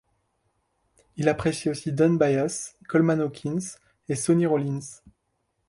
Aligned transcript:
Il 1.15 1.29
appréciait 1.29 1.69
aussi 1.69 1.91
Don 1.91 2.13
Byas, 2.15 2.73
Coleman 2.87 3.21
Hawkins 3.21 3.77
et 4.09 4.15
Sonny 4.15 4.47
Rollins. 4.47 4.79